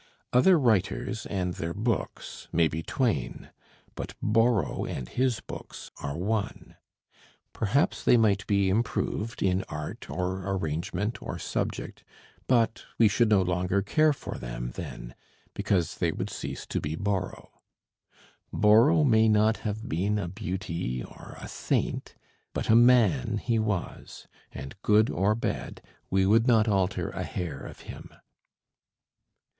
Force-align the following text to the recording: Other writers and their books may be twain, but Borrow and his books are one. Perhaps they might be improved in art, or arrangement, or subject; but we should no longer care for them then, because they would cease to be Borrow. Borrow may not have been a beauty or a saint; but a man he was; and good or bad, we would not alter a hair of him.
Other 0.33 0.57
writers 0.57 1.27
and 1.27 1.53
their 1.53 1.75
books 1.75 2.47
may 2.51 2.67
be 2.67 2.81
twain, 2.81 3.51
but 3.93 4.15
Borrow 4.19 4.83
and 4.83 5.07
his 5.07 5.41
books 5.41 5.91
are 6.01 6.17
one. 6.17 6.75
Perhaps 7.53 8.03
they 8.03 8.17
might 8.17 8.47
be 8.47 8.67
improved 8.67 9.43
in 9.43 9.63
art, 9.69 10.09
or 10.09 10.41
arrangement, 10.55 11.21
or 11.21 11.37
subject; 11.37 12.03
but 12.47 12.83
we 12.97 13.07
should 13.07 13.29
no 13.29 13.43
longer 13.43 13.83
care 13.83 14.11
for 14.11 14.39
them 14.39 14.71
then, 14.71 15.13
because 15.53 15.99
they 15.99 16.11
would 16.11 16.31
cease 16.31 16.65
to 16.65 16.81
be 16.81 16.95
Borrow. 16.95 17.61
Borrow 18.51 19.03
may 19.03 19.29
not 19.29 19.57
have 19.57 19.87
been 19.87 20.17
a 20.17 20.27
beauty 20.27 21.03
or 21.03 21.37
a 21.39 21.47
saint; 21.47 22.15
but 22.53 22.71
a 22.71 22.75
man 22.75 23.37
he 23.37 23.59
was; 23.59 24.27
and 24.51 24.73
good 24.81 25.11
or 25.11 25.35
bad, 25.35 25.79
we 26.09 26.25
would 26.25 26.47
not 26.47 26.67
alter 26.67 27.09
a 27.11 27.21
hair 27.23 27.59
of 27.59 27.81
him. 27.81 28.09